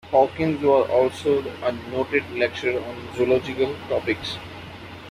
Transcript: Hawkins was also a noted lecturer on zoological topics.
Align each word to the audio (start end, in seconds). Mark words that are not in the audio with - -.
Hawkins 0.09 0.59
was 0.63 0.89
also 0.89 1.43
a 1.61 1.71
noted 1.91 2.27
lecturer 2.31 2.81
on 2.85 3.15
zoological 3.15 3.75
topics. 3.87 4.39